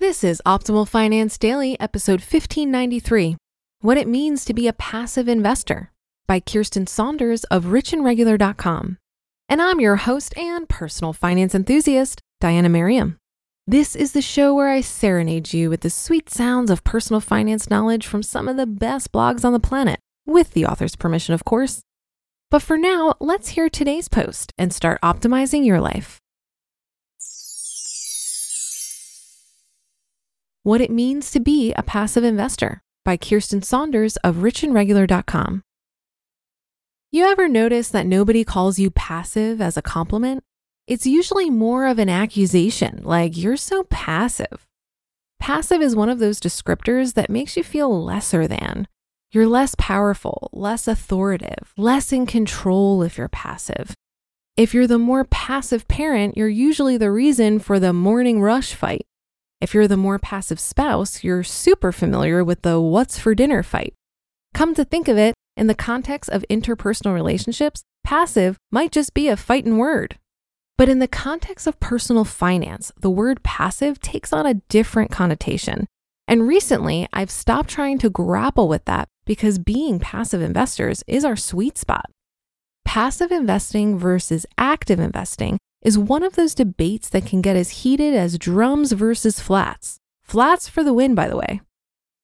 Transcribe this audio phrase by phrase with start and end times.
[0.00, 3.36] This is Optimal Finance Daily, episode 1593
[3.82, 5.92] What It Means to Be a Passive Investor
[6.26, 8.96] by Kirsten Saunders of richandregular.com.
[9.50, 13.18] And I'm your host and personal finance enthusiast, Diana Merriam.
[13.66, 17.68] This is the show where I serenade you with the sweet sounds of personal finance
[17.68, 21.44] knowledge from some of the best blogs on the planet, with the author's permission, of
[21.44, 21.82] course.
[22.50, 26.19] But for now, let's hear today's post and start optimizing your life.
[30.62, 35.62] What It Means to Be a Passive Investor by Kirsten Saunders of richandregular.com.
[37.10, 40.44] You ever notice that nobody calls you passive as a compliment?
[40.86, 44.66] It's usually more of an accusation, like you're so passive.
[45.38, 48.86] Passive is one of those descriptors that makes you feel lesser than.
[49.32, 53.94] You're less powerful, less authoritative, less in control if you're passive.
[54.58, 59.06] If you're the more passive parent, you're usually the reason for the morning rush fight.
[59.60, 63.92] If you're the more passive spouse, you're super familiar with the what's for dinner fight.
[64.54, 69.28] Come to think of it, in the context of interpersonal relationships, passive might just be
[69.28, 70.18] a fighting word.
[70.78, 75.86] But in the context of personal finance, the word passive takes on a different connotation.
[76.26, 81.36] And recently, I've stopped trying to grapple with that because being passive investors is our
[81.36, 82.06] sweet spot.
[82.86, 88.14] Passive investing versus active investing is one of those debates that can get as heated
[88.14, 89.98] as drums versus flats.
[90.22, 91.60] Flats for the win, by the way.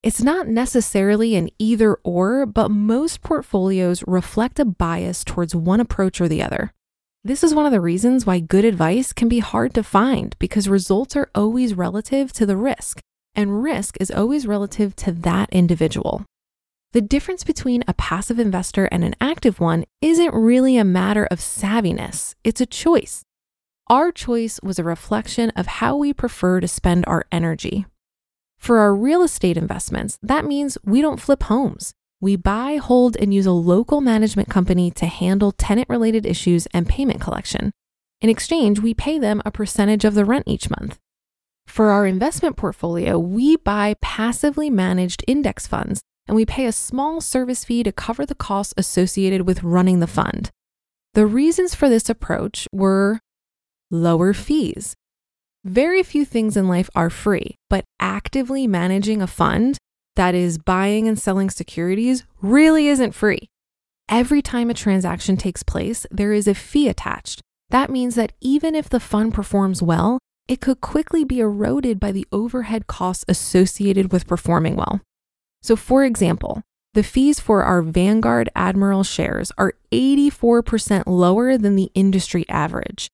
[0.02, 6.20] It's not necessarily an either or, but most portfolios reflect a bias towards one approach
[6.20, 6.72] or the other.
[7.24, 10.68] This is one of the reasons why good advice can be hard to find because
[10.68, 13.00] results are always relative to the risk,
[13.34, 16.24] and risk is always relative to that individual.
[16.92, 21.40] The difference between a passive investor and an active one isn't really a matter of
[21.40, 23.24] savviness, it's a choice.
[23.88, 27.86] Our choice was a reflection of how we prefer to spend our energy.
[28.58, 31.92] For our real estate investments, that means we don't flip homes.
[32.20, 36.88] We buy, hold, and use a local management company to handle tenant related issues and
[36.88, 37.70] payment collection.
[38.20, 40.98] In exchange, we pay them a percentage of the rent each month.
[41.68, 47.20] For our investment portfolio, we buy passively managed index funds and we pay a small
[47.20, 50.50] service fee to cover the costs associated with running the fund.
[51.14, 53.20] The reasons for this approach were
[53.90, 54.94] lower fees.
[55.64, 59.78] Very few things in life are free, but actively managing a fund
[60.14, 63.48] that is buying and selling securities really isn't free.
[64.08, 67.40] Every time a transaction takes place, there is a fee attached.
[67.70, 72.12] That means that even if the fund performs well, it could quickly be eroded by
[72.12, 75.00] the overhead costs associated with performing well.
[75.62, 76.62] So, for example,
[76.94, 83.08] the fees for our Vanguard Admiral shares are 84% lower than the industry average.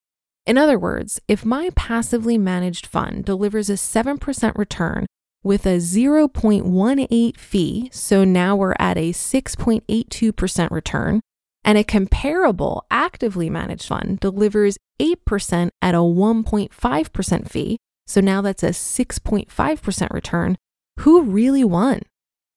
[0.44, 5.06] In other words, if my passively managed fund delivers a 7% return
[5.44, 11.20] with a 0.18 fee, so now we're at a 6.82% return,
[11.64, 18.64] and a comparable actively managed fund delivers 8% at a 1.5% fee, so now that's
[18.64, 20.56] a 6.5% return,
[21.00, 22.00] who really won?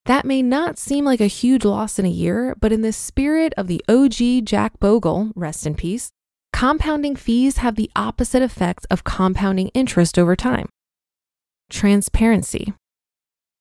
[0.06, 3.54] That may not seem like a huge loss in a year, but in the spirit
[3.58, 6.12] of the OG Jack Bogle, rest in peace,
[6.56, 10.70] compounding fees have the opposite effect of compounding interest over time.
[11.70, 12.74] Transparency.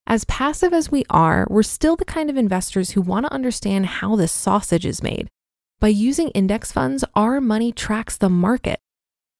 [0.06, 3.86] As passive as we are, we're still the kind of investors who want to understand
[3.86, 5.26] how this sausage is made.
[5.80, 8.78] By using index funds, our money tracks the market.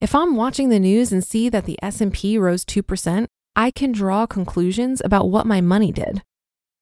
[0.00, 4.26] If I'm watching the news and see that the S&P rose 2%, I can draw
[4.26, 6.24] conclusions about what my money did.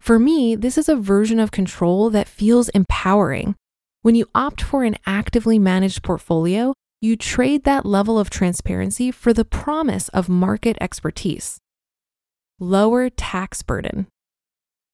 [0.01, 3.57] For me, this is a version of control that feels empowering.
[4.03, 9.33] When you opt for an actively managed portfolio, you trade that level of transparency for
[9.33, 11.59] the promise of market expertise.
[12.59, 14.09] Lower tax burden.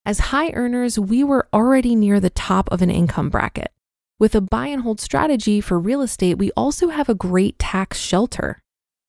[0.04, 3.72] As high earners, we were already near the top of an income bracket.
[4.18, 7.98] With a buy and hold strategy for real estate, we also have a great tax
[7.98, 8.60] shelter.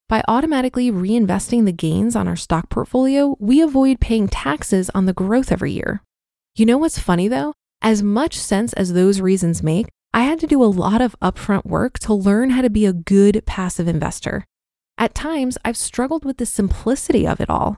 [0.08, 5.14] By automatically reinvesting the gains on our stock portfolio, we avoid paying taxes on the
[5.14, 6.04] growth every year.
[6.56, 7.54] You know what's funny though?
[7.82, 11.66] As much sense as those reasons make, I had to do a lot of upfront
[11.66, 14.44] work to learn how to be a good passive investor.
[14.98, 17.78] At times, I've struggled with the simplicity of it all.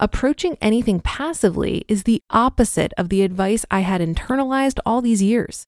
[0.00, 5.64] Approaching anything passively is the opposite of the advice I had internalized all these years.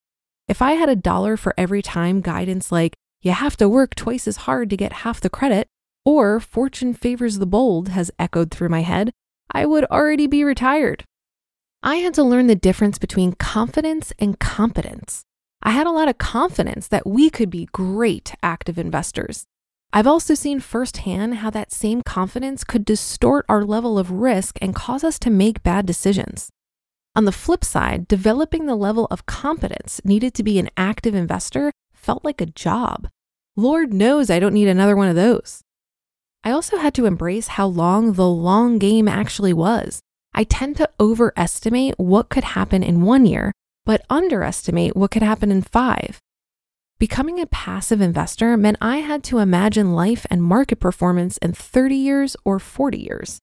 [0.49, 4.27] If I had a dollar for every time guidance like, you have to work twice
[4.27, 5.69] as hard to get half the credit,
[6.05, 9.13] or fortune favors the bold has echoed through my head,
[9.53, 11.05] I would already be retired.
[11.83, 15.25] I had to learn the difference between confidence and competence.
[15.63, 19.47] I had a lot of confidence that we could be great active investors.
[19.93, 24.75] I've also seen firsthand how that same confidence could distort our level of risk and
[24.75, 26.51] cause us to make bad decisions.
[27.15, 31.71] On the flip side, developing the level of competence needed to be an active investor
[31.95, 33.09] felt like a job.
[33.57, 35.63] Lord knows I don't need another one of those.
[36.43, 40.01] I also had to embrace how long the long game actually was.
[40.39, 43.51] I tend to overestimate what could happen in one year,
[43.85, 46.21] but underestimate what could happen in five.
[47.01, 51.97] Becoming a passive investor meant I had to imagine life and market performance in 30
[51.97, 53.41] years or 40 years.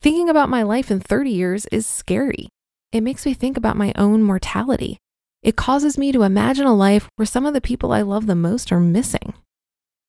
[0.00, 2.48] Thinking about my life in 30 years is scary.
[2.90, 4.98] It makes me think about my own mortality.
[5.44, 8.34] It causes me to imagine a life where some of the people I love the
[8.34, 9.34] most are missing.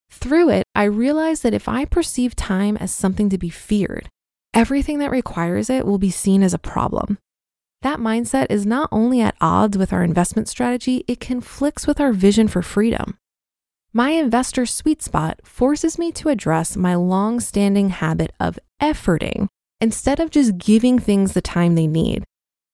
[0.09, 4.09] Through it, I realized that if I perceive time as something to be feared,
[4.53, 7.17] everything that requires it will be seen as a problem.
[7.81, 12.13] That mindset is not only at odds with our investment strategy, it conflicts with our
[12.13, 13.17] vision for freedom.
[13.91, 19.47] My investor sweet spot forces me to address my long standing habit of efforting
[19.81, 22.23] instead of just giving things the time they need.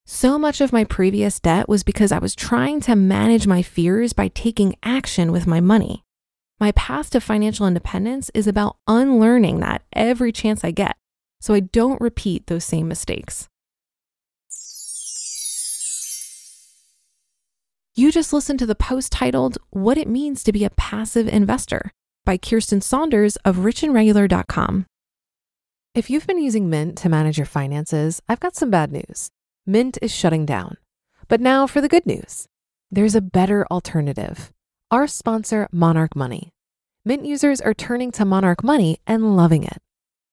[0.06, 4.14] So much of my previous debt was because I was trying to manage my fears
[4.14, 6.04] by taking action with my money.
[6.60, 10.98] My path to financial independence is about unlearning that every chance I get
[11.40, 13.48] so I don't repeat those same mistakes.
[17.96, 21.92] You just listened to the post titled What It Means to Be a Passive Investor
[22.26, 24.86] by Kirsten Saunders of richandregular.com.
[25.96, 29.32] If you've been using Mint to manage your finances, I've got some bad news.
[29.66, 30.78] Mint is shutting down.
[31.28, 32.48] But now for the good news
[32.92, 34.52] there's a better alternative
[34.92, 36.50] our sponsor, Monarch Money.
[37.06, 39.78] Mint users are turning to Monarch Money and loving it.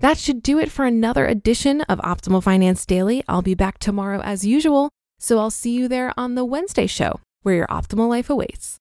[0.00, 3.24] That should do it for another edition of Optimal Finance Daily.
[3.26, 7.20] I'll be back tomorrow as usual, so I'll see you there on the Wednesday show
[7.42, 8.78] where your optimal life awaits.